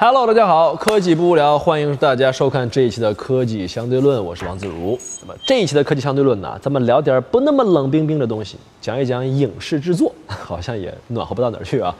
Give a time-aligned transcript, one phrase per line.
[0.00, 4.96] Hello，大家好，科技不无聊，欢迎大家收看这一期的科技相对论，我是王自如。
[5.22, 11.92] 那么这一期的科技相对论呢，咱们聊点不那么冷冰冰的东西，讲一讲影视制作， 好像也暖和不到哪儿去啊。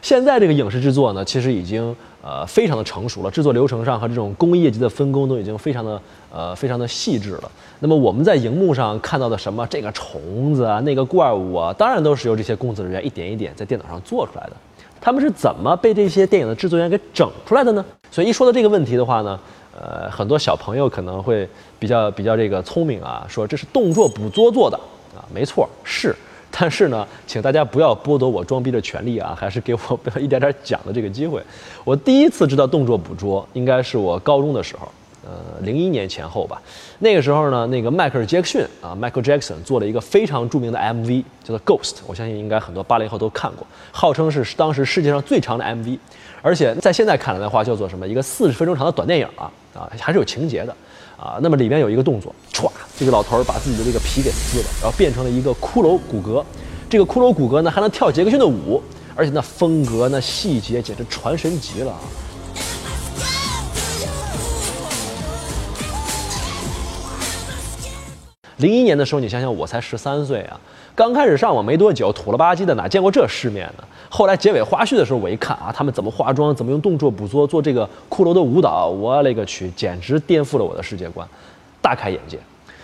[0.00, 1.84] 现在这个影视制作呢，其实已经
[2.22, 6.00] 呃非常的成熟了，制作流程上和这种工业级的分工都已经非常的
[6.32, 7.50] 呃非常的细致了。
[7.80, 14.52] 那么我们在荧幕上看到的什么这个虫子啊，那个怪物啊，当然都是由这些工作人员一点一点在电脑上做出来的。
[15.00, 17.84] 他们是怎么被这些电影的制作人员给整出来的呢？
[18.10, 19.40] 所以一说到这个问题的话呢，
[19.74, 24.76] 呃，很多小朋友可能会比较比较这个聪明啊，说这是动作捕捉做的
[25.16, 26.14] 啊，没错是，
[26.50, 31.42] 但是呢，请大家不要剥夺我装逼的权利啊，还是给我 一点点讲的这个机会。
[31.84, 34.86] 我第一次知道动作捕捉，应该是我高中的时候。
[35.22, 36.60] 呃，零一年前后吧，
[37.00, 45.98] 那个时候呢，那个迈克尔·杰克逊啊，Michael Jackson 做了一个非常著名的 MV，叫做《Ghost》，我相信应该很多八零后都看过，号称是当时世界上最长的 MV，
[46.40, 48.08] 而且在现在看来的话，叫做什么？
[48.08, 50.74] 一个四十分钟长的短电影啊，啊，还是有情节的
[51.18, 51.38] 啊。
[51.42, 56.42] 那么里面有一个动作，歘，这个老头儿把自己的这个皮给撕了，然后变成了一个骷髅骨骼，
[56.88, 58.82] 这个骷髅骨骼呢还能跳杰克逊的舞，
[59.14, 62.00] 而且那风格、那细节简直传神极了啊！
[68.60, 70.60] 零一年的时候，你想想，我才十三岁啊，
[70.94, 73.84] 刚开始上网没多久，土了吧唧的，哪见过这世面呢？
[74.08, 81.26] 后来结尾花絮的时候，我一看啊，他们怎么化妆，怎么用动作捕捉做这个骷髅的舞蹈，我勒个去，简直颠覆了我的世界观，
[81.80, 82.38] 大开眼界。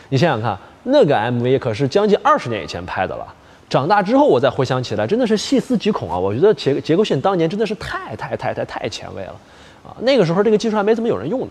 [0.08, 3.26] 你想想看，那个 MV 可是将近二十年以前拍的了，
[3.68, 6.16] 长大之后我再回想起来，真的是细思极恐啊！
[6.16, 9.34] 我觉得杰杰克逊当年真的是太太太太太前卫了
[9.84, 9.90] 啊！
[10.00, 11.48] 那个时候这个技术还没怎么有人用呢。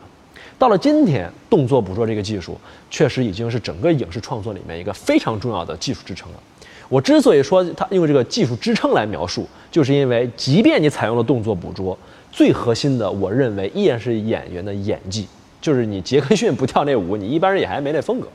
[0.57, 2.57] 到了今天，动作捕捉这个技术
[2.89, 6.39] 确实已经是整个影视创作里面一个非常重要的技术支撑了。
[6.87, 11.97] 我之所以说它用这个技术支撑来描述，就是因为即便你采用了动作捕捉，
[12.31, 15.27] 最核心的，我认为依然是演员的演技。
[15.59, 18.27] 就是你杰克逊不跳那舞，你一般人也还没那风格。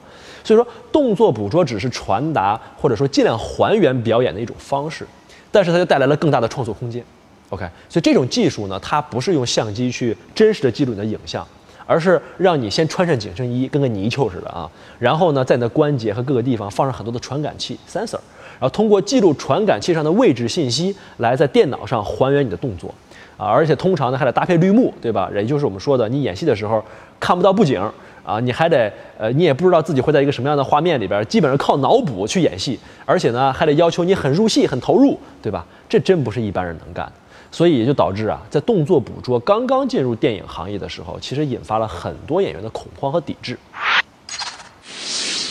[0.43, 5.07] 所以说，动作捕捉只是传达或者说尽量还原表演的一种方式，
[5.53, 7.05] 但是它就带来了更大的创作空间。
[7.51, 11.47] OK，所以这种技术呢，它不是用相机去真实的记录你的影像。
[11.91, 14.71] 而是让你先穿上紧身衣，跟个泥鳅似的啊，
[15.01, 18.21] 然后呢，在你的关节和各个地方放上很多的传感器 （sensor），
[18.61, 22.95] 然后通过记录传感器上的位置信息，来在电脑上还原你的动作
[23.37, 25.29] 啊，而且通常呢还得搭配绿幕，对吧？
[25.35, 26.81] 也就是我们说的，你演戏的时候
[27.19, 27.83] 看不到布景
[28.25, 35.67] 啊，你还得呃，你也不知道自己会在一个什么样的画面里边，基本上靠脑补去演戏，而且呢还得要求你很入戏、很投入，对吧？
[35.89, 37.13] 这真不是一般人能干的。
[37.53, 43.59] 所以也就导致啊，在动作捕捉刚刚进入电影行业的时候，其实引发了很多演员的恐慌和抵制。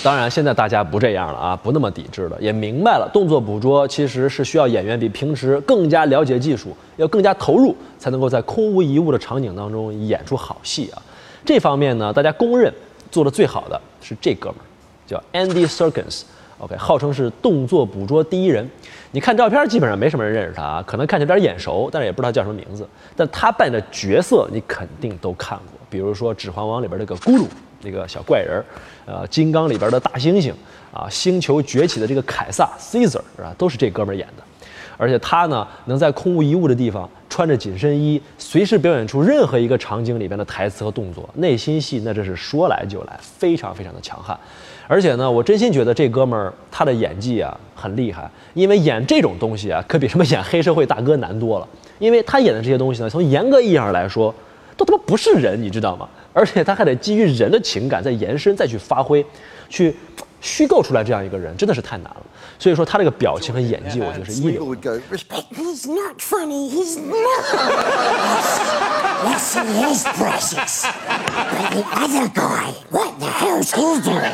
[0.02, 11.02] 当然，现在大家不这样了啊，不那么抵制了，也明白了动作捕捉其实是需要演员比平时更加了解技术，要更加投入，才能够在空无一物的场景当中演出好戏啊。
[11.44, 12.74] 这方面呢，大家公认
[13.12, 14.66] 做的最好的是这哥们儿，
[15.06, 16.22] 叫 Andy Serkis。
[16.60, 18.70] OK，号称是动作捕捉第一人。
[19.12, 22.88] 你看照片，基本上没什么人认识他啊，可能看起来有点眼熟，但是也不知道叫什么名字。
[23.16, 27.48] 但他扮的角色你肯定都看过，比如说《指环王》里边那个咕噜
[27.82, 28.62] 那个小怪人，
[29.06, 30.52] 呃，《金刚》里边的大猩猩，
[30.94, 33.56] 啊，《星球崛起》的这个凯撒 Caesar 啊？
[33.58, 34.44] 都是这哥们儿演的。
[35.00, 44.38] 而且他呢，能在空无一物的地方穿着紧身衣，随时表演出任何一个场景里边的台词和动作，内心戏那真是说来就来，非常非常的强悍。
[44.90, 51.68] 而且呢，我真心觉得这哥们儿他的演技啊很厉害，因为演这种东西啊，可比什么演黑社会大哥难多了。
[51.98, 54.36] 因为他演的这些东西呢，从严格意义上来说，
[54.76, 56.10] 都他妈不是人，你知道吗？
[56.34, 59.26] 而且他还得基于人的情感再延伸，再去发挥，
[59.70, 59.96] 去。
[60.42, 62.22] 虚构出来这样一个人真的是太难了，
[62.60, 64.76] 所以说他这个表情和演技，我觉得是一流。
[64.76, 66.70] He's not funny.
[66.70, 67.46] He's not.
[69.26, 70.84] Yes, he is precious.
[70.84, 74.30] But the other guy, what the hell's he doing?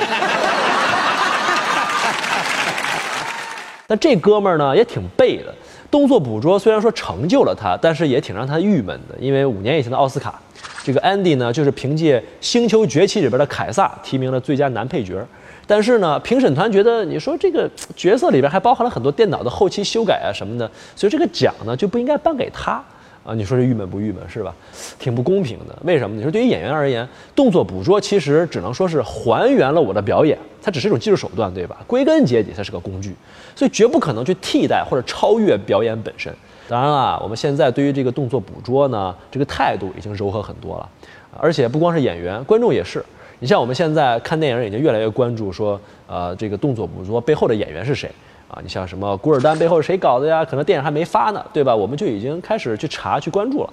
[3.86, 5.54] 但这哥们儿呢也挺背的，
[5.92, 10.42] 动作捕捉虽然说成就了他，但是也挺让他郁闷的，因为五年以前的奥斯卡，
[10.84, 15.24] 这个 Andy 呢就是凭借《星球崛起》里边的凯撒提名了最佳男配角。
[15.68, 22.84] 但是呢，评审团觉得你说这个角色里边还包含了很多电脑的后期修改啊什么的，所以这个奖呢就不应该颁给他
[23.24, 23.34] 啊。
[23.34, 24.54] 你说这郁闷不郁闷是吧？
[25.00, 25.76] 挺不公平的。
[25.84, 26.16] 为什么？
[26.16, 31.78] 你说对于演员而言，动作捕捉其实只能说是还原了我的表演，它只是一种技术手段，对吧？
[31.88, 33.16] 归根结底，它是个工具，
[33.56, 36.32] 所以绝不可能去替代或者超越表演本身。
[36.68, 40.90] 当然了，我们现在对于这个动作捕捉呢，这个态度已经柔和很多了，
[41.38, 43.04] 而且不光是演员，观众也是。
[43.40, 48.10] 你像我们现在看电影，已经越来越关注说，呃，这个动作捕捉背后的演员是谁
[48.48, 48.60] 啊？
[48.64, 50.46] 你像什么古尔丹背后是谁搞的呀？
[50.46, 51.76] 可能电影还没发呢，对吧？
[51.76, 53.70] 我们就已经开始去查去关注了。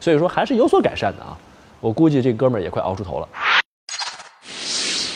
[0.00, 1.36] 所以说还是有所改善的啊。
[1.80, 3.28] 我估计这哥们儿也快熬出头了。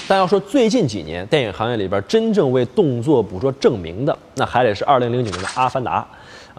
[0.06, 6.06] 但要说最近几年电影行业里边真正为动作捕捉证明的，那还得是2009年的《阿凡达》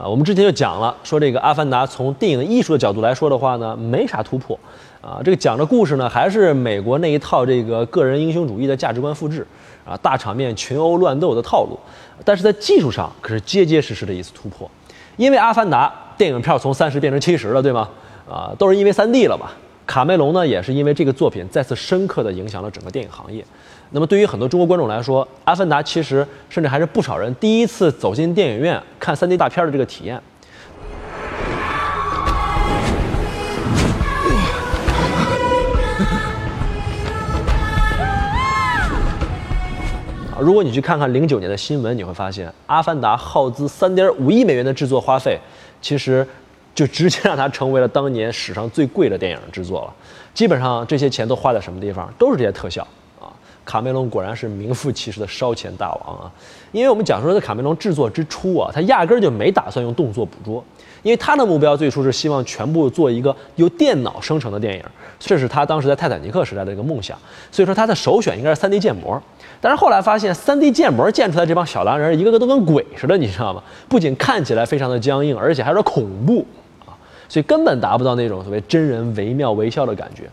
[0.01, 0.07] 啊。
[0.07, 4.57] 我们之前就讲了，说这个《阿凡达》从电影艺术的角度来说的话呢，没啥突破
[5.01, 5.19] 啊。
[5.24, 9.45] 这个讲的故事呢，还是美国那一套这个个人英雄主义的价值观复制
[9.86, 11.77] 啊，大场面群殴乱斗的套路。
[12.24, 14.69] 但是在技术上可是结结实实的一次突破，
[15.18, 15.88] 因为《阿凡达》
[16.18, 17.89] 电影票从三十变成七十了，对吗？
[18.30, 19.48] 啊，都是因为 3D 了嘛。
[19.88, 23.44] 卡梅隆呢，也是因为这个作品再次深刻地影响了整个电影行业。
[23.89, 30.21] 那么，对于很多中国观众来说，《阿凡达》其实甚至还是不少人第一次走进电影院看 3D 大片的这个体验。
[40.41, 45.39] 如果你去看看零九年的新闻，你会发现，《阿凡达》耗资3.5亿美元的制作花费，
[45.81, 46.27] 其实。
[46.73, 49.93] 就直接让它成为了当年史上最贵的电影制作了，
[50.33, 52.11] 基本上这些钱都花在什么地方？
[52.17, 52.81] 都是这些特效
[53.19, 53.27] 啊！
[53.65, 56.31] 卡梅隆果然是名副其实的烧钱大王啊！
[56.71, 60.63] 因为我们讲说在卡梅隆制作之初啊，他压根儿就没打算用动作捕捉，
[61.03, 64.83] 因为他的目标最初是希望全部做一个由电脑生成的电影，
[65.19, 67.19] 这是他当时在泰坦尼克时代的一个梦想。
[67.51, 69.21] 所以说他的首选应该是 3D 建模，
[69.61, 73.61] 但是后来发现 3D 建模建出来这帮小蓝人一个个都跟鬼似的，你知道吗？
[73.87, 76.43] 不仅看起来非常的僵硬，而且还有点恐怖
[76.83, 76.97] 啊。
[77.29, 80.23] 所以根本达不到那种所谓真人惟妙惟肖的感觉，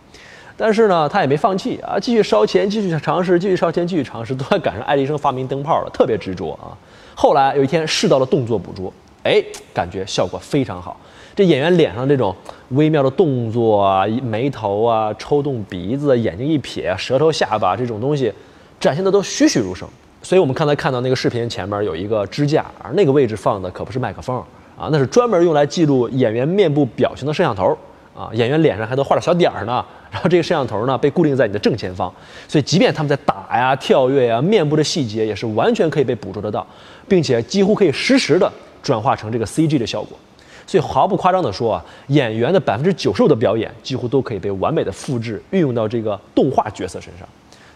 [0.56, 6.72] 但是呢，他也没放弃啊，继续烧钱，继续尝试，继续烧钱，继续尝试，都快赶上爱迪生发明灯泡了，特别执着啊。
[7.14, 8.92] 后来有一天试到了动作捕捉，
[9.24, 10.98] 哎，感觉效果非常好，
[11.36, 12.34] 这演员脸上这种
[12.70, 18.32] 微妙的动作啊，眉头啊，抽动鼻子，眼睛一撇，舌头下巴这种东西，
[18.80, 19.88] 展现的都栩栩如生。
[20.22, 24.42] 所以我们刚才看到那个视频前面有一个支架，而那个位置放的可不是麦克风。
[24.76, 27.76] 啊，那是专门用来记录演员面部表情的摄像头
[28.16, 29.84] 啊，演员脸上还都画着小点儿呢。
[30.10, 32.12] 然后这个摄像头呢被固定在你的正前方，
[32.46, 36.64] 所以即便他们在打呀、跳跃呀，面部的细节也是完全可以被捕捉得到，
[37.08, 38.50] 并且几乎可以实时的
[38.82, 40.16] 转化成这个 CG 的效果。
[40.64, 47.28] 所以毫不夸张地说啊，演员的百分之九十五的表演几乎都可以被完美的复制运用到这个动画角色身上，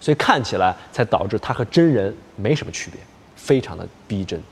[0.02, 3.00] 所以看起来才导致它和真人没什么区别，
[3.36, 4.42] 非常的逼真。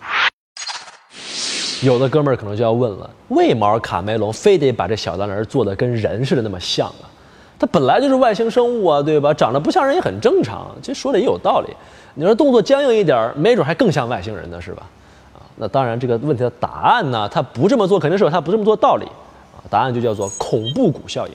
[1.83, 7.11] 有的哥们儿可能就要问了：为毛卡梅隆非得把这小蓝人做的跟人似的那么像啊？
[7.59, 9.35] 他本来就是外星生物啊，对吧？
[9.35, 10.71] 长得不像人也很正常。
[10.81, 11.75] 其实说的也有道理。
[12.15, 14.87] 你说动作僵硬一点，没准还更像外星人呢，是吧？
[15.35, 19.59] 啊，那当然这个问题的答案呢，他不这么做肯定是有他不这么做道理啊。
[19.69, 21.35] 答案就叫做恐怖谷效应。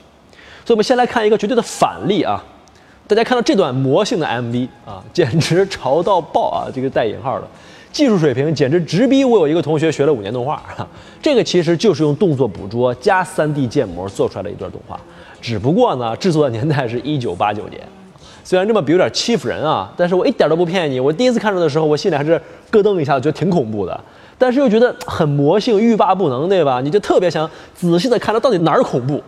[0.64, 2.42] 所以我们先来看一个绝对的反例啊。
[3.08, 6.66] 大家看到这段魔性的 MV 啊， 简直潮到爆啊！
[6.74, 7.46] 这个带引号的。
[7.92, 10.62] 技术水平简直直逼我有一个同学学了五年动画，
[11.22, 15.00] 这个其实就是用动作捕捉加 3D 建模做出来的一段动画，
[15.40, 17.80] 只不过呢，制作的年代是一九八九年。
[18.44, 23.98] 虽然这么比有点欺负人啊，但是我一点都不骗你，我第一次看着的时候，我心里还是咯噔一下，觉得挺恐怖的，
[24.36, 26.80] 但是又觉得很魔性，欲罢不能，对吧？
[26.82, 29.22] 你就特别想仔细的看它到底哪儿恐怖。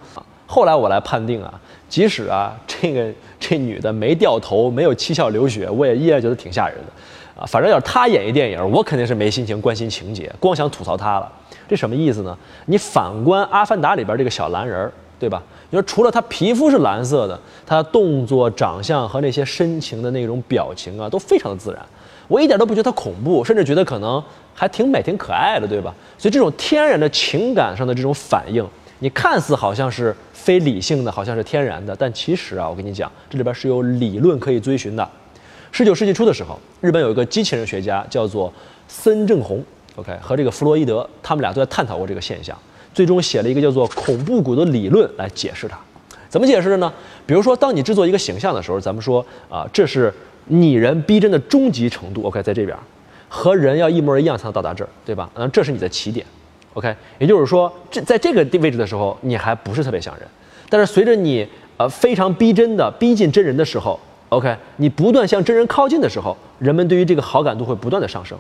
[0.47, 1.53] 后来我来判定啊，
[1.89, 6.93] 即使啊这个 这女的没掉头，没有七窍流血，我也依然觉得挺吓人的。
[7.41, 11.33] 啊，反正要是她演一电影，我肯定是没心情关心情节，光想吐槽她了。
[11.69, 12.37] 这什么意思呢？
[12.67, 15.41] 你反观《阿凡达》里边这个小蓝人儿，对吧？
[15.71, 21.81] 你说除了他皮肤是蓝色的，他动作、长相和那些深情的那种表情啊，都非常的自然。
[22.27, 24.23] 我一点都不觉得他恐怖，甚至觉得可能
[24.55, 25.95] 还挺美、挺可爱的，对吧？
[26.19, 28.67] 所以这种天然的情感上的这种反应，
[29.01, 35.09] 你看似好像是非理性的，好像是天然的，但其实啊，我跟你讲，这里边是有理论可以追寻的。
[35.71, 38.53] 十九世纪初的时候，日本有一个机器人学家叫做
[38.89, 39.63] 森正弘
[39.97, 42.57] ，OK，和这个弗洛伊德，他们俩都在探讨过这个现象，
[42.93, 45.79] 最终写了一个叫做恐怖谷的理论来解释它。
[46.29, 46.93] 怎么解释的呢？
[47.25, 50.13] 比如说，当你制作一个形象的时候，咱们说啊，这是
[50.47, 52.77] 拟人逼真的终极程度，OK，在这边，
[53.29, 55.31] 和人要一模一样才能到达这儿，对吧？
[55.35, 56.27] 嗯，这是你的起点
[56.75, 60.27] ，OK，也就是说，这在这个位置的时候，你还不是特别像人，
[60.69, 61.47] 但是随着你
[61.77, 63.99] 呃非常逼真的逼近真人的时候。
[64.31, 68.37] OK，你不断向真人靠近的时候，人们对于这个好感度会不断的上升。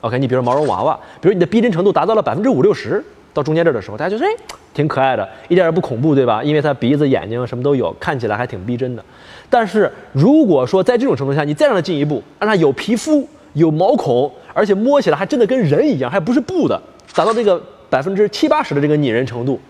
[0.00, 3.04] OK，你比如毛绒娃娃，比如你的逼真程度达到了百分之五六十，
[3.34, 4.30] 到中间这的时候，大家就说哎，
[4.72, 6.42] 挺可爱的，一点也不恐怖，对吧？
[6.42, 9.04] 因为它鼻子、眼睛什么都有，看起来还挺逼真的。
[9.50, 16.80] 但是如果说在这种程度下，你再让它进一步，让它有皮肤、有毛孔，而且摸起来还真的跟人一样，还不是布的，
[17.14, 19.60] 达到这个百分之七八十的这个拟人程度，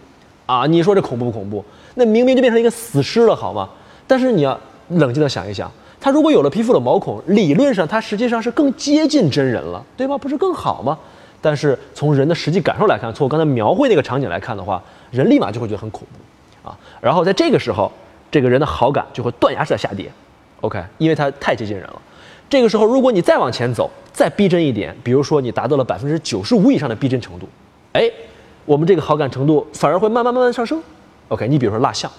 [0.46, 1.64] 啊，你说这恐怖不恐怖？
[1.94, 3.68] 那明明就变成一个死尸了，好吗？
[4.06, 4.58] 但是你要。
[4.90, 5.68] 冷静的想一想，
[6.00, 10.16] 他如果有了皮肤的毛孔，理论上他实际上是更接近真人了，对吧？
[10.16, 10.96] 不是更好吗？
[11.42, 16.68] 但是从人的实际感受来看，从我刚才描绘那个场景来看的话，人立马就会觉得很恐怖。
[16.68, 17.90] 啊然后在这个时候，
[18.30, 20.08] 这个人的好感就会断崖式的下跌
[20.60, 22.00] ，OK，因为他太接近人了。
[22.48, 27.48] 这个时候，如果你再往前走，再逼真一点，比如说你达到了百分之九十五以上的逼真程度，
[27.92, 28.10] 哎，
[28.64, 30.80] 我们这个好感程度反而会慢慢慢慢上升。
[31.28, 32.10] OK，你比如说蜡像，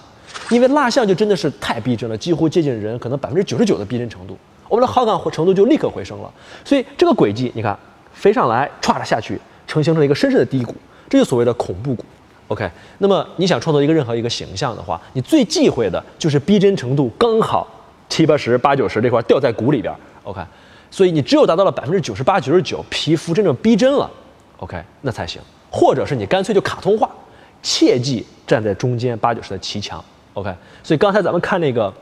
[0.50, 4.36] 因为蜡像就真的是太逼真了，几乎接近人可能百分之九十九的逼真程度，
[4.68, 6.30] 我们的好感程度就立刻回升了。
[6.62, 7.76] 所以这个轨迹，你看
[8.12, 10.74] 飞上来，歘的下去，呈形成了一个深深的低谷，
[11.08, 12.04] 这就所谓的恐怖谷。
[12.48, 17.66] OK，那么你想创造一个任何一个形象的话，你最忌讳的就是逼真程度刚好
[18.10, 19.94] 七八十、八九十这块掉在谷里边。
[20.28, 20.42] OK，
[20.90, 24.10] 所以你只有达到了百分之九十八、九十九，皮肤真正逼真了
[24.58, 25.40] ，OK，那才行。
[25.70, 27.10] 或者是你干脆就卡通化，
[27.62, 30.04] 切记站在中间八九十的骑墙。
[30.34, 31.92] OK，所以刚才咱们看那个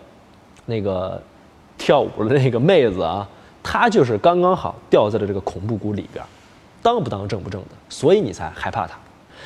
[0.65, 1.23] 那个
[1.79, 3.29] 跳舞的那个妹子啊，
[3.63, 6.25] 她就是刚刚好掉在了这个恐怖谷里边，
[6.83, 8.99] 当不当正不正的，所以你才害怕她。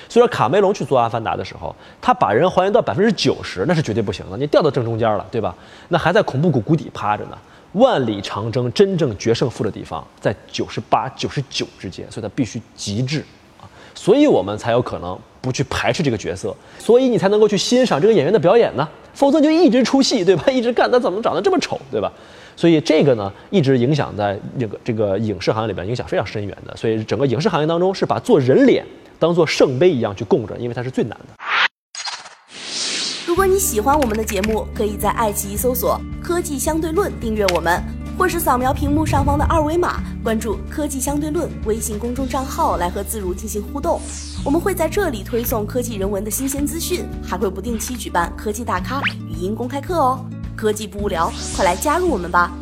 [0.08, 5.54] 所以说卡梅隆去做阿凡达的时候，他把人还原到百分之九十，那是绝对不行的，你掉到正中间了，对吧？
[5.88, 7.36] 那还在恐怖谷谷底趴着呢。
[7.72, 13.24] 万里长征真正决胜负的地方在九十八、九十九之间，所以它必须极致
[13.60, 20.44] 啊，所以我们才有可能不去排斥这个角色，所以你才能够去欣赏这个演员的表演呢，否则就一直出戏，对吧？
[20.50, 22.12] 一直干他怎么长得这么丑，对吧？
[22.56, 28.84] 所以这个呢，一直影响在这个这个影视行业里边影响非常深远的，所以整个影视行业当中是把做人脸
[29.18, 31.34] 当做圣杯一样去供着，因为它是最难的。
[33.40, 37.82] 如果你喜欢我们的节目，可以在爱奇艺搜索“科技相对论”订阅我们，
[38.18, 43.98] 或是扫描屏幕上方的二维码关注“科技相对论”微信公众账号来和自如进行互动。
[44.44, 50.22] 我们会在这里推送科技人文的新鲜资讯，还会不定期举办科技大咖语音公开课哦。
[50.54, 52.52] 科技不无聊，快来加入我们吧！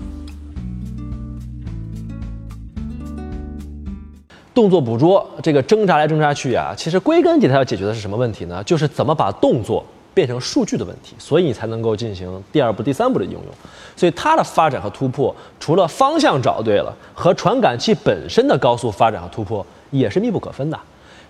[4.54, 8.62] 动作捕捉这个挣扎来挣扎去啊，其实归根结底它要解决的是什么问题呢？
[8.62, 9.84] 就是怎么把动作。
[10.18, 13.42] 变成数据的问题，所以你才能够进行第二步、第三步的应用。
[13.94, 20.76] 所以它的发展和突破，除了方向找对了，和传感器本身的高速发展和突破也是密不可分的。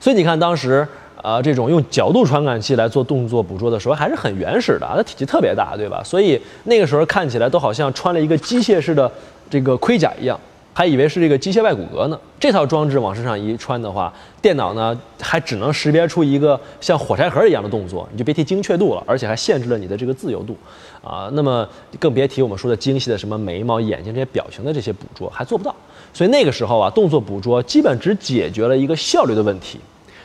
[0.01, 0.89] 所以你看，当时
[1.21, 6.03] 呃这种用角度传感器来做动作捕捉的时候，还是很原始的，它体积特别大，对吧？
[6.03, 9.13] 所以那个时候看起来都好像穿了一个机械式的
[9.51, 10.41] 这个盔甲一样。
[10.79, 12.17] 还以为是这个机械外骨骼呢。
[12.39, 20.57] 这套装置往身上一穿的话，电脑呢还只能识别出一个像火柴盒一样的动作，你就别提精确度了，而且还限制了你的这个自由度
[21.03, 21.29] 啊。
[21.33, 21.69] 那么
[21.99, 25.75] 更别提我们说的精细的什么眉毛、眼睛这些表情的这些捕捉还做不到。
[26.15, 29.81] 所以那个时候啊，动作捕捉基本只解决了一个效率的问题，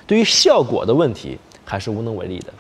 [0.06, 2.54] 对于效果的问题还是无能为力的。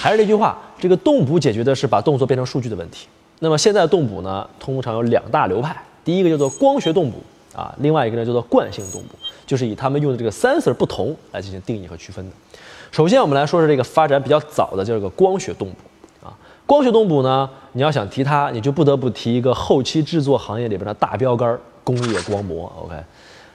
[0.00, 3.08] 还是那句话，这个动捕解决的是把动作变成数据的问题。
[3.40, 5.76] 那么现在动捕呢，通常有两大流派。
[6.04, 7.18] 第一个叫做光学动捕
[7.56, 9.14] 啊，另外一个呢叫做惯性动捕，
[9.46, 12.32] 就是以他们用的这个 sensor 不同来进行定义和区分的。
[12.90, 16.36] 首先，我们来说说这个发展比较早的叫做光学动捕啊。
[16.66, 22.72] 光学动捕呢，你要想提它，你就不得不提一个后期制作行业里边的大标杆——工业光魔。
[22.84, 22.94] OK，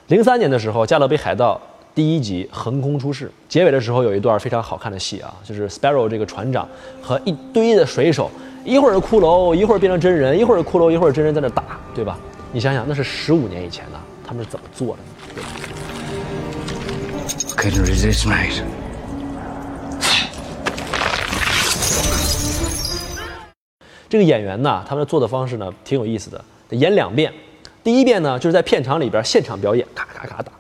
[0.07, 1.55] 零三年的时候，《加勒比海盗》
[1.95, 6.67] 第一集横空出世，结尾的时候有一段非常好看的戏啊，就是 Sparrow 这个船长
[7.01, 8.29] 和一堆的水手，
[8.63, 11.63] 一会儿骷髅，一会儿变成真人，一会儿骷髅，一会儿真人在那打，
[11.95, 12.19] 对吧？
[12.51, 15.09] 你想想，那是十五年以前的，他们是怎么做的呢
[17.55, 18.63] ？Couldn't resist, mate。
[24.09, 26.43] 这个演员呢，他们做的方式呢，挺有意思的。
[26.71, 27.31] 演两遍，
[27.83, 30.51] 第一遍呢，就是在片场里边现场表演，咔咔咔打；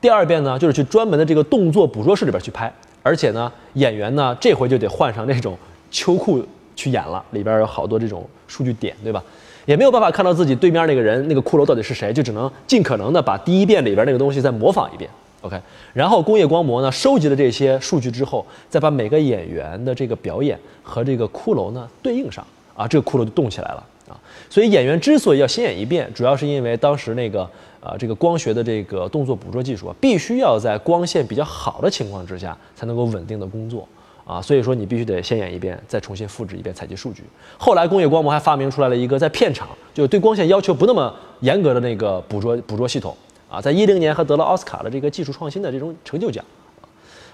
[0.00, 2.72] 第二遍呢，就是去专门的这个动作捕捉室里边去拍。
[3.04, 5.56] 而且呢，演员呢，这回就得换上那种
[5.92, 9.22] 秋裤去演了，里边有好多这种数据点，对吧？
[9.66, 15.10] 也没有办法看到自己对面那个人那个骷髅到底是谁，就只能尽可能的把第一遍里边那个东西再模仿一遍。
[15.42, 15.60] OK，
[15.92, 22.44] 然后工业光魔呢收集了这些数据之后，再把每个演员的这个表演和这个骷髅呢对应上
[22.74, 24.18] 啊，这个骷髅就动起来了啊。
[24.48, 27.42] 所以演员之所以要先演一遍，主要是因为当时那个
[27.80, 33.86] 啊这个光学的这个动作捕捉技术啊，必须要在光线比较好的情况之下才能够稳定的工作。
[34.26, 37.22] 啊，所以说你必须得先演一遍，再重新复制一遍采集数据。
[37.56, 43.16] 后来工业光魔还发明出来了一个在片场就对光线要求不那么严格的那个捕捉捕捉系统
[43.48, 46.44] 啊，在一零年还得了奥斯卡的这个技术创新的这种成就奖。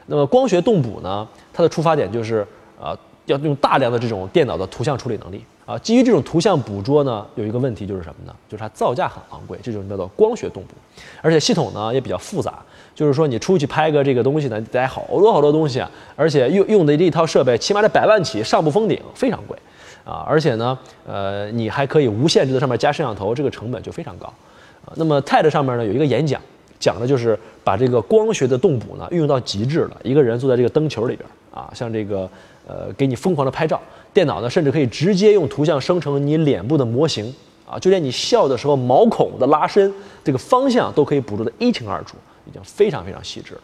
[0.05, 2.47] 那么光学动捕呢，它的出发点就是
[2.79, 2.95] 啊，
[3.25, 5.43] 要用大量的这种电脑的图像处理能力。
[5.65, 8.35] 啊，基于这种图像捕捉呢，有一个问题就是什么呢？
[8.49, 10.75] 就是它造价很昂贵，这种叫做光学动捕，
[11.21, 12.59] 而且系统呢也比较复杂。
[12.95, 19.57] 就是说你出去拍个这个东西呢，得好多好多东西啊，而且用用的这一套设备起码得百万起，上不封顶，非常贵
[20.05, 20.27] 啊。
[20.29, 20.77] 而且呢，
[21.07, 24.27] 呃，你还可以无限制的上面加摄像头，这个成本就非常高
[24.85, 24.93] 啊。
[24.97, 26.41] 那么 TED 上面呢有一个演讲，
[26.81, 29.97] 讲的就是把这个光学的动捕呢运用到极致了。
[30.03, 32.29] 一个人坐在这个灯球里边啊，像这个
[32.67, 33.81] 呃，给你疯狂的拍照。
[34.15, 37.35] 电脑呢，甚至可以直接用图像生成你脸部的模型
[37.67, 39.93] 啊，就连你笑的时候毛孔的拉伸，
[40.23, 42.17] 这个方向都可以捕捉得一清二楚，
[42.47, 43.61] 已经非常非常细致了。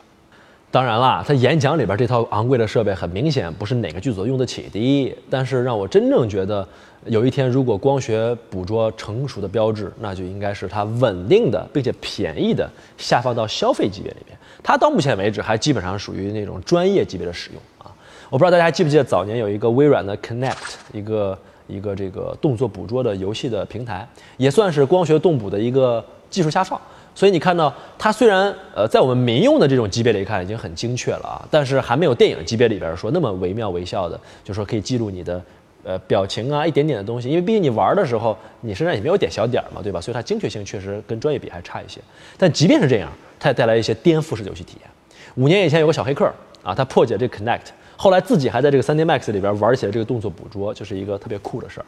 [0.71, 5.17] 当然啦，他演讲里边这套昂贵的设备很明显不是哪个剧组用得起的。
[5.31, 6.67] 但是让我真正觉得，
[7.07, 14.37] 有一天如果光学捕捉成熟的标志，那就应该是它稳定的并且便宜的下放到消费级别里面。
[14.63, 17.89] 它到目前为止还基本上属于那种专业级别的使用啊。
[18.31, 24.07] 我不知道大家记不记得早年有一个微软的 Connect，一个一个这个动作捕捉的游戏的平台，
[24.37, 26.79] 也算是光学动捕的一个技术下放。
[27.15, 35.43] 所以你看到它虽然呃在我们民用的这种级别里看已经很精确了啊，但是还没有电影级别里边说那么惟妙惟肖的，就说可以记录你的
[35.83, 40.01] 呃表情啊一点点的东西，因为毕竟你玩的时候你身上也没有点小点儿嘛，对吧？
[40.01, 41.99] 所以它精确性确实跟专业比还差一些。
[42.37, 44.91] 但即便是这样，它也带来一些颠覆式游戏体验。
[45.35, 46.31] 五年以前有个小黑客
[46.63, 47.67] 啊，他破解这 Connect，
[48.01, 51.87] 后来自己还在这个 3D Max 里边玩起了这个动作捕捉，就是一个特别酷的事儿。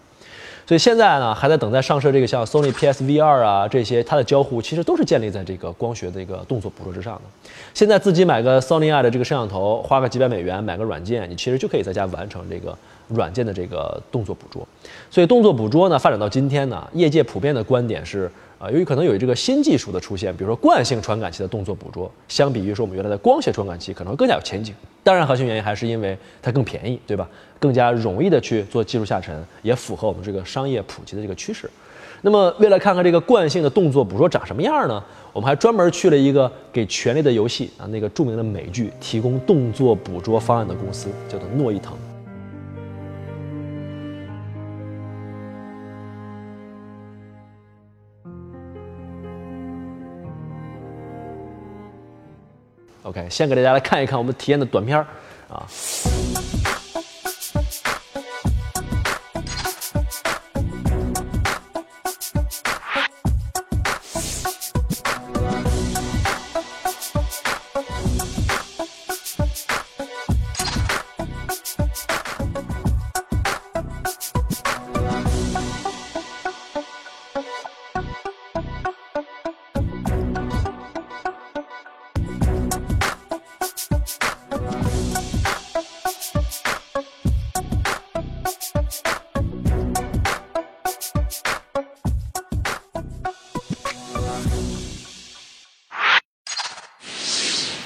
[0.66, 7.50] 所以现在呢，还在等待上市这个像 Sony PSVR 啊这些，它的交互其实都是建立在这个光学的一个动作捕捉之上的。
[7.72, 12.76] 现在自己买个 Sony i 的这个摄像头，花个几百美元买个软件，你其实就可以在家完成这个
[13.06, 14.66] 软件的这个动作捕捉。
[15.12, 18.28] 所以动作捕捉呢，发展到今天呢，业界普遍的观点是。
[18.60, 24.74] 啊，由于可能有这个新技术的出现，比如说惯性传感器的动作捕捉，相比于说我们原来的光学传感器，可能更加有前景。
[25.02, 27.26] 当然，核心原因还是因为它更便宜，对吧？
[27.58, 31.70] 更加容易的去做技术下沉，也符合我们这个商业普及的这个趋势。
[32.20, 35.02] 那么，为了看看这个惯性的动作捕捉长什么样呢？
[35.32, 41.96] 我们还专门去了一个给《权力的游戏》啊那个著名的美剧提供动作捕捉方案的公司，叫做诺伊腾。
[53.02, 55.06] OK，先给大家来看一看我们体验的短片儿
[55.48, 55.64] 啊。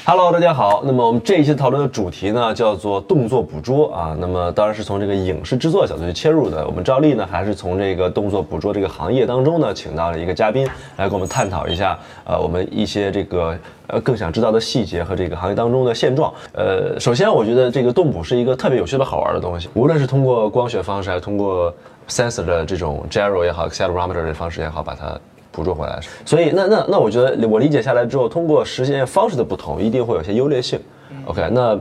[0.07, 0.83] Hello，大家好。
[0.85, 4.15] 那么我们这一期讨论的主题呢，叫做动作捕捉啊。
[4.21, 6.63] 那么当然是从这个影视制作角度去切入的。
[6.67, 16.31] 我们照例呢，还是从这个动作捕捉这个行业当中呢，请到了一个嘉宾来跟我们探讨一下，呃，我们一些这个呃更想知道的细节和这个行业当中的现状。
[16.53, 21.73] 呃，首先我觉得这个动捕是一个特别有趣的好玩的东西，无论是通过光学方式，还是通过
[22.11, 25.19] sensor 的这种 gyro 也好，accelerometer 的方式也好，把它。
[25.55, 30.81] 捕捉回来，所以那那那我觉得我理解下来之后，通过实现方式的不同，一定会有些优劣性。
[31.27, 31.79] OK，那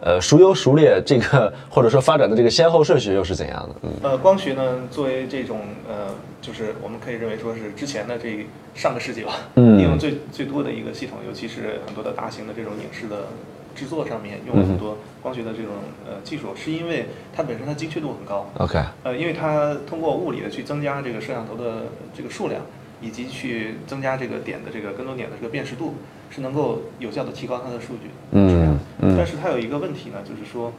[0.00, 3.74] 呃孰优孰劣，这个或者说发展的这个先后顺序又是怎样的？
[3.82, 5.58] 嗯，呃，光学呢，作为这种
[5.88, 13.26] 呃，就是我们可以认为说是之前的这上个世纪吧，应用最最多的一个系统，尤其是很多的大型的这种影视的
[13.74, 15.72] 制作上面用了很多光学的这种
[16.06, 18.48] 呃技术，是因为它本身它精确度很高。
[18.58, 21.82] OK，呃，因为它通过物理的去增加这个摄像头的
[22.16, 22.62] 这个数量。
[23.00, 25.94] 以及去增加这个点的这个跟踪点的这个辨识度，
[26.30, 28.78] 是能够有效的提高它的数据质量。
[29.16, 30.72] 但是它有一个问题呢，就是说，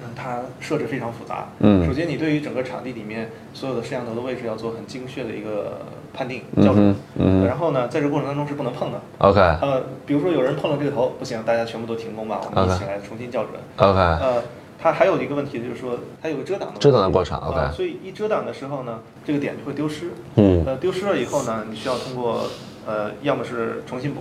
[0.00, 1.48] 嗯，它设置非常复杂。
[1.58, 1.84] 嗯。
[1.86, 5.80] 首先，你对于整个场地里面所有的摄像头的位置要做很精确的一个
[6.12, 6.94] 判定校准。
[7.16, 7.44] 嗯。
[7.46, 9.00] 然后呢，在这过程当中是不能碰的。
[9.18, 9.40] OK。
[9.40, 13.60] 呃，比如说有人碰了这个头，不行，大家全部都停工吧，我们一起来重新校准。
[13.76, 13.98] OK。
[13.98, 14.42] 呃。
[14.84, 20.10] 它还有一个问题，就是说它有个遮挡的遮挡的过程，OK，所以一遮挡的时候呢，这个点就会丢失。
[20.34, 22.44] 嗯，呃，丢失了以后呢，你需要通过
[22.86, 24.20] 呃，要么是重新补，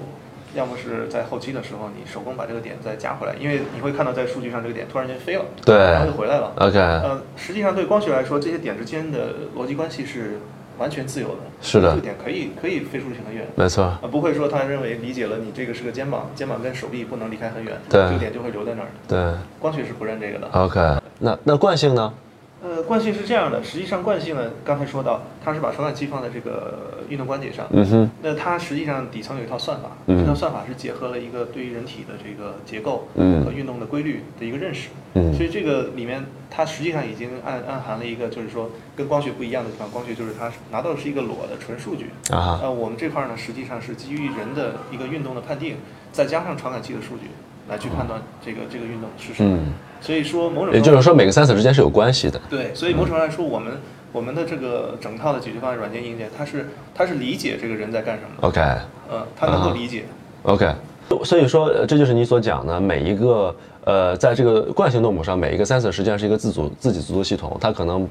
[0.56, 6.80] 要么是在后期的时候你手工把这个点再加回来，因为你会看到在数据上这个点突然间飞了，对，然后就回来了，OK。
[6.80, 10.39] 呃，实际上对光学来说，这些点之间的逻辑关系是。
[10.77, 20.79] 完全自由的，是的，这个点可以可以飞出去很远，没错，啊，不会说他认为理解了你这个是个肩膀，肩膀跟手臂不能离开很远，对，这个点就会留在那儿，对，光学是不认这个的，OK，
[21.19, 22.13] 那那惯性呢？
[22.63, 45.76] 呃，惯性是这样的，实际上惯性呢，刚才说到，它是把传感器放在这个运动关节上，嗯哼，那它实际上底层有一套算法，这套算法是结合了一个对于人体的这个结构和运动的规律的一个认识，嗯，所以这个里面它实际上已经暗暗含了一个，就是说跟光学不一样的地方，光学就是它拿到的是一个裸的纯数据啊，呃，我们这块呢实际上是基于人的一个运动的判定，
[46.13, 47.23] 再加上传感器的数据。
[47.69, 49.60] 来去判断这个这个运动是什么。
[50.02, 52.39] 所以说某种也就是说每个 sensor 之间是有关系的。
[52.49, 53.73] 对，所以某种程度来说，我们
[54.12, 58.47] 我们的这个整套的解决方案软件硬件，它是它是理解这个人在干什么。
[58.47, 58.62] OK，
[59.12, 60.04] 嗯，它能够理解。
[60.43, 60.69] OK，
[61.23, 68.06] 所以说呃这就是你所讲的每一个呃，在这个惯性动捕上，每一个 sensor 实际上是一个自主自己自足系统，它可能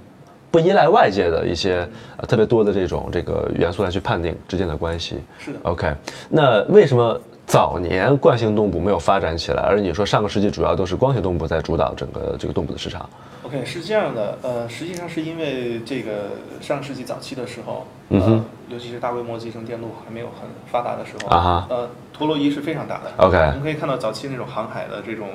[0.50, 1.86] 不依赖外界的一些
[2.16, 5.16] 呃特别多的这种这个元素来去判定之间的关系。
[5.38, 5.58] 是的。
[5.64, 5.94] OK，
[6.30, 7.20] 那为什么
[7.52, 13.06] 早年惯性动捕没有发展起来，而你说上个世纪主要都是光学动捕在主导整个这个动捕的市场
[13.42, 16.30] ？OK，是这样的，呃，实际上是因为这个
[16.62, 23.12] 上个世纪早期的时候，嗯尤其是大规模集成电路还没有很发达的时候，啊哈呃，陀螺仪是非常大的。
[23.18, 25.28] OK 我们可以看到早期那种航海的这种，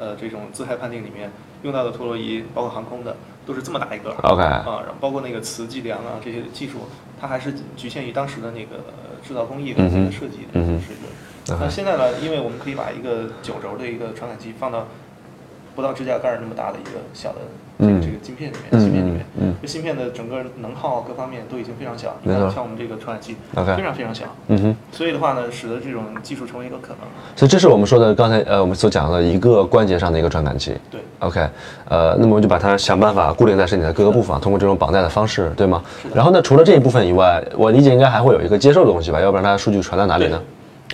[0.00, 1.30] 呃，这种姿态判定里面
[1.62, 3.14] 用到的陀螺仪，包括航空的，
[3.46, 4.10] 都是这么大一个。
[4.24, 6.78] OK 啊，然后包括那个磁计量啊这些技术，
[7.20, 11.08] 它还是局限于当时的那个呃制造工艺和设计的设计嗯哼水准。
[11.58, 14.86] 那现在呢，因为我们可以把一个九轴的一个传感器放到
[15.74, 17.36] 不到指甲盖儿那么大的一个小的
[17.78, 22.14] 这个嗯这个晶片里面，嗯芯片里面，嗯嗯这芯片的整个能耗各方面都已经非常小。
[22.22, 24.76] 你看，像我们这个传感器非常非常小，嗯哼。
[24.92, 26.98] 所以的话呢，使得这种技术成为一个可能。
[27.34, 30.76] 所以这是我们说的刚才呃我们所讲的一个关节上的一个传感器。
[30.90, 31.40] 对 OK，
[31.88, 35.82] 呃，那么我们就把它想办法固定在身体的各个部分，通过这种绑带的方式，对吗？
[36.14, 40.40] 然后呢，除了这一部分以外，我理解应该还会有一个接受的东西吧，要不然它数据传到哪里呢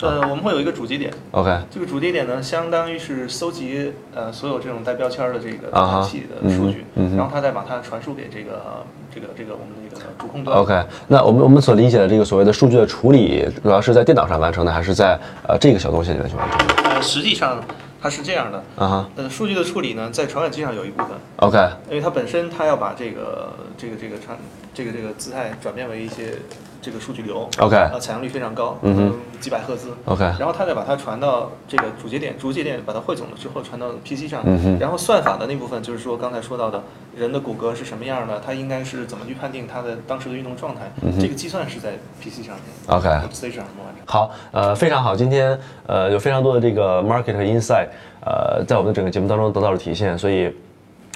[0.03, 6.85] 呃，我们会有一个主节点，？OK，这个主节点呢，相当于是搜集呃所有这种带标签儿的这个传感器的数据，
[7.17, 10.59] 然后它再把它传输给这个这个这个我们的这个主控端。
[10.59, 16.75] OK，那我们我们所理解的这个所谓的数据的处理，主要是在电脑上完成的，还是在呃这个小东西里面去完成的？
[16.91, 17.63] 呃，实际上
[18.03, 24.37] 它是这样的，啊哈呃，数据的处理呢，在传感器上有一部分，，OK，因为它本身它要把这个这个这个传
[24.75, 26.35] 这个这个姿态转变为一些
[26.81, 29.15] 这个数据流 OK 呃，采样率非常高，嗯哼。
[29.39, 34.79] 几百赫兹 OK 然后它再把它传到这个主节点，主节点把它汇总了之后传到 PC 上，嗯哼。
[34.79, 36.83] 然后算法的那部分就是说刚才说到的
[37.15, 44.07] 人的骨骼是什么样的，它应该是怎么去判定它的当时的运动状态，这个计算是在 PC 上面嗯 OK stage 上完成。
[44.07, 47.89] 好，呃，非常好，今天呃有非常多的这个 market 和 insight，
[48.25, 50.49] 呃，在我们的整个节目当中得到了体现，所以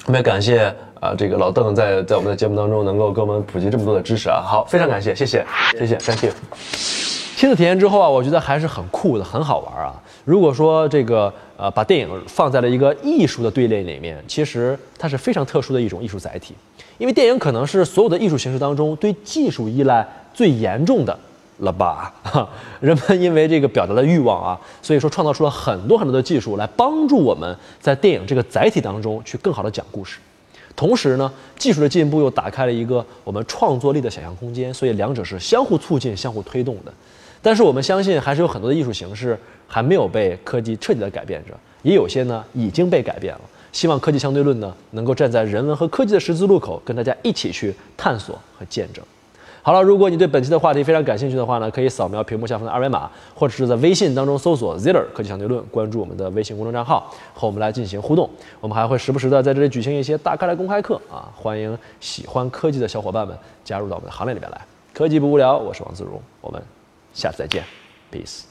[0.05, 5.43] 特别感谢啊、这个老邓在在我们的节目当中能够给我们普及这么多的知识啊，好，非常感谢，谢谢，
[5.75, 6.31] 谢谢，thank you。
[7.35, 9.91] 亲自体验之后啊，我觉得还是很酷的，很好玩啊。
[10.25, 16.53] 如果说这个呃把电影放在了一个艺术的队列里面，其实它是非常特殊的一种艺术载体，
[16.99, 21.17] 因为电影可能是所有的艺术形式当中对技术依赖最严重的
[21.57, 22.13] 了吧？
[22.21, 22.47] 哈，
[22.79, 30.19] 人们因为这个表达的欲望啊，所以说创造出了很多很多的技术来帮助我们在电影这个载体当中去更好的讲故事。
[30.75, 36.93] 同时呢，技术的进步又打开了一个我们创作力的想象空间，所以两者是相互促进、相互推动的。
[37.41, 43.41] 但是我们相信，还是有很多的艺术形式还没有被科技彻底的改变着，也有些呢已经被改变了。
[43.71, 49.03] 希望科技相对论呢能够站在人文和科技的十字路口，跟大家一起去探索和见证。
[49.63, 58.27] 好了，如果你对本期的话题非常感兴趣的话呢，可以扫描屏幕下方的二维码，或者是在微信当中搜索 Ziller 科技相对论，关注我们的微信公众账号，和我们来进行互动。
[58.59, 64.59] 我们还会时不时的在这里举行一些大咖的公开课啊，欢迎喜欢科技的小伙伴们加入到我们的行列里面来。
[64.93, 66.61] 科技不无聊，我是王自如，我们
[67.13, 67.63] 下次再见
[68.11, 68.50] ，peace。